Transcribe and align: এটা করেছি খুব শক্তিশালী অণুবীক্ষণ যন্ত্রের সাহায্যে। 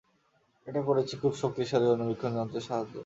এটা 0.67 0.81
করেছি 0.87 1.13
খুব 1.21 1.33
শক্তিশালী 1.41 1.87
অণুবীক্ষণ 1.87 2.31
যন্ত্রের 2.37 2.65
সাহায্যে। 2.67 2.99